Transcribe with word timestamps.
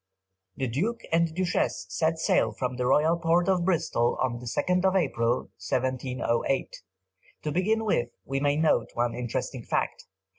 The 0.55 0.65
Duke 0.67 1.01
and 1.11 1.35
Duchess 1.35 1.85
set 1.89 2.17
sail 2.17 2.53
from 2.53 2.75
the 2.77 2.87
Royal 2.87 3.17
Port 3.17 3.47
of 3.47 3.63
Bristol 3.65 4.17
on 4.19 4.39
the 4.39 4.47
2nd 4.47 4.83
April, 4.99 5.41
1708. 5.69 6.77
To 7.43 7.51
begin 7.51 7.85
with, 7.85 8.09
we 8.25 8.39
may 8.39 8.55
note 8.55 8.89
one 8.95 9.13
interesting 9.13 9.63
fact. 9.63 10.05